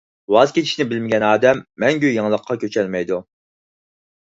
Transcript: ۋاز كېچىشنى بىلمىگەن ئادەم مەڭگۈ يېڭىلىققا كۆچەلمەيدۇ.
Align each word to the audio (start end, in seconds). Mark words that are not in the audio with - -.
ۋاز 0.35 0.53
كېچىشنى 0.53 0.87
بىلمىگەن 0.93 1.25
ئادەم 1.27 1.61
مەڭگۈ 1.85 2.15
يېڭىلىققا 2.15 2.59
كۆچەلمەيدۇ. 2.65 3.23